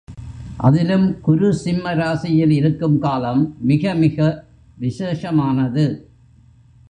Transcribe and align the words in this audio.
அதிலும் 0.57 1.19
குரு 1.21 1.53
சிம்ம 1.53 1.93
ராசியில் 1.93 2.51
இருக்கும் 2.51 2.99
காலம் 2.99 3.55
மிக 3.61 3.93
மிக 3.93 4.17
விசேஷமானது. 4.77 5.85